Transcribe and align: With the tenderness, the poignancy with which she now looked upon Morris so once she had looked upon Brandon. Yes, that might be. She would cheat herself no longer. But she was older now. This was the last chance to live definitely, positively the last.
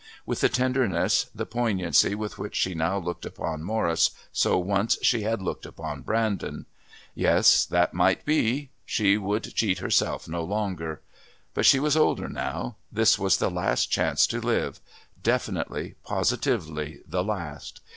With 0.25 0.39
the 0.41 0.49
tenderness, 0.49 1.25
the 1.35 1.45
poignancy 1.45 2.15
with 2.15 2.39
which 2.39 2.55
she 2.55 2.73
now 2.73 2.97
looked 2.97 3.23
upon 3.23 3.61
Morris 3.63 4.09
so 4.33 4.57
once 4.57 4.97
she 5.03 5.21
had 5.21 5.43
looked 5.43 5.63
upon 5.63 6.01
Brandon. 6.01 6.65
Yes, 7.13 7.65
that 7.67 7.93
might 7.93 8.25
be. 8.25 8.71
She 8.83 9.15
would 9.15 9.53
cheat 9.53 9.77
herself 9.77 10.27
no 10.27 10.43
longer. 10.43 11.01
But 11.53 11.67
she 11.67 11.79
was 11.79 11.95
older 11.95 12.29
now. 12.29 12.77
This 12.91 13.19
was 13.19 13.37
the 13.37 13.51
last 13.51 13.91
chance 13.91 14.25
to 14.25 14.41
live 14.41 14.79
definitely, 15.21 15.93
positively 16.03 17.01
the 17.07 17.23
last. 17.23 17.79